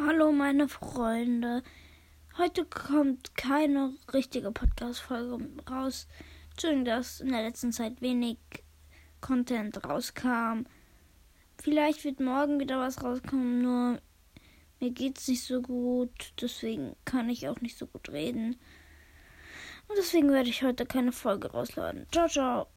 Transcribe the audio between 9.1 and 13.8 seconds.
Content rauskam. Vielleicht wird morgen wieder was rauskommen,